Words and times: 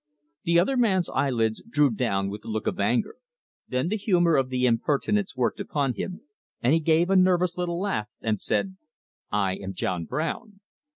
The 0.45 0.57
other 0.59 0.77
man's 0.77 1.09
eyelids 1.09 1.61
drew 1.61 1.91
down 1.91 2.31
with 2.31 2.43
a 2.43 2.47
look 2.47 2.65
of 2.65 2.79
anger, 2.79 3.17
then 3.67 3.89
the 3.89 3.95
humour 3.97 4.35
of 4.35 4.49
the 4.49 4.65
impertinence 4.65 5.35
worked 5.35 5.59
upon 5.59 5.93
him, 5.93 6.21
and 6.59 6.73
he 6.73 6.79
gave 6.79 7.11
a 7.11 7.15
nervous 7.15 7.55
little 7.55 7.79
laugh 7.79 8.07
and 8.19 8.41
said: 8.41 8.77
"I 9.31 9.57
am 9.57 9.75
John 9.75 10.05
Brown." 10.05 10.59